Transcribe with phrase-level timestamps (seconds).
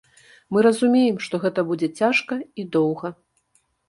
[0.55, 3.13] Мы разумеем, што гэта будзе цяжка і доўга.